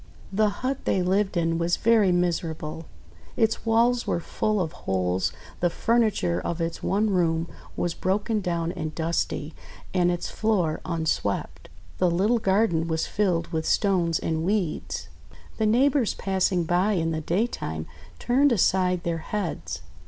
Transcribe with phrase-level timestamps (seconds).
[0.33, 2.87] The hut they lived in was very miserable.
[3.37, 8.71] Its walls were full of holes, the furniture of its one room was broken down
[8.71, 9.53] and dusty,
[9.93, 11.69] and its floor unswept.
[11.99, 15.07] The little garden was filled with stones and weeds.
[15.57, 17.85] The neighbours passing by in the daytime
[18.17, 19.83] turned aside their heads.